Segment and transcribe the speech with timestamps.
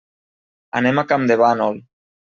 [0.81, 1.83] Anem a Campdevànol.